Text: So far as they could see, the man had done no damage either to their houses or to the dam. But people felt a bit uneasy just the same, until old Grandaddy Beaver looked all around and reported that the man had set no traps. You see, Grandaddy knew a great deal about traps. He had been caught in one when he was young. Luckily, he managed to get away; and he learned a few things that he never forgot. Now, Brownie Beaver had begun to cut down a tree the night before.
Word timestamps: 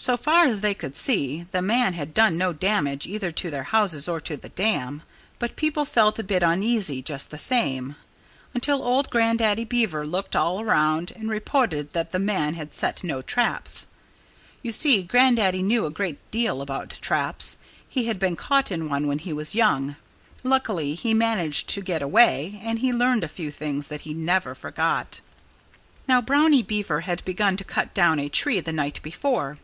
So 0.00 0.16
far 0.16 0.46
as 0.46 0.60
they 0.60 0.74
could 0.74 0.96
see, 0.96 1.46
the 1.50 1.60
man 1.60 1.94
had 1.94 2.14
done 2.14 2.38
no 2.38 2.52
damage 2.52 3.04
either 3.04 3.32
to 3.32 3.50
their 3.50 3.64
houses 3.64 4.06
or 4.08 4.20
to 4.20 4.36
the 4.36 4.48
dam. 4.48 5.02
But 5.40 5.56
people 5.56 5.84
felt 5.84 6.20
a 6.20 6.22
bit 6.22 6.40
uneasy 6.44 7.02
just 7.02 7.30
the 7.32 7.36
same, 7.38 7.96
until 8.54 8.84
old 8.84 9.10
Grandaddy 9.10 9.64
Beaver 9.64 10.06
looked 10.06 10.36
all 10.36 10.60
around 10.60 11.10
and 11.16 11.28
reported 11.28 11.94
that 11.94 12.12
the 12.12 12.20
man 12.20 12.54
had 12.54 12.74
set 12.76 13.02
no 13.02 13.22
traps. 13.22 13.88
You 14.62 14.70
see, 14.70 15.02
Grandaddy 15.02 15.64
knew 15.64 15.84
a 15.84 15.90
great 15.90 16.18
deal 16.30 16.62
about 16.62 16.90
traps. 17.02 17.56
He 17.88 18.04
had 18.04 18.20
been 18.20 18.36
caught 18.36 18.70
in 18.70 18.88
one 18.88 19.08
when 19.08 19.18
he 19.18 19.32
was 19.32 19.56
young. 19.56 19.96
Luckily, 20.44 20.94
he 20.94 21.12
managed 21.12 21.68
to 21.70 21.80
get 21.80 22.02
away; 22.02 22.60
and 22.62 22.78
he 22.78 22.92
learned 22.92 23.24
a 23.24 23.28
few 23.28 23.50
things 23.50 23.88
that 23.88 24.02
he 24.02 24.14
never 24.14 24.54
forgot. 24.54 25.18
Now, 26.06 26.22
Brownie 26.22 26.62
Beaver 26.62 27.00
had 27.00 27.22
begun 27.24 27.56
to 27.56 27.64
cut 27.64 27.92
down 27.94 28.20
a 28.20 28.28
tree 28.28 28.60
the 28.60 28.72
night 28.72 29.00
before. 29.02 29.58